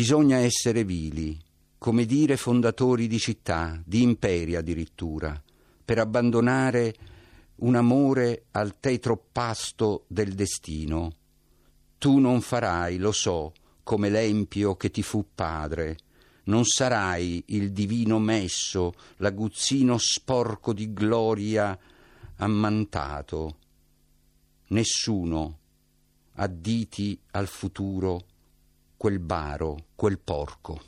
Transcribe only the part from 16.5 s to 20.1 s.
sarai il divino messo, l'aguzzino